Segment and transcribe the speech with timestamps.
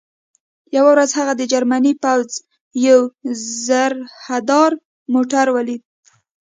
[0.75, 2.29] یوه ورځ هغې د جرمني پوځ
[2.87, 2.99] یو
[3.65, 4.71] زرهدار
[5.13, 5.81] موټر ولید